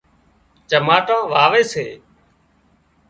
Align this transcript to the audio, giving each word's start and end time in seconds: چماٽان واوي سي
چماٽان 0.69 1.21
واوي 1.31 1.61
سي 1.71 1.85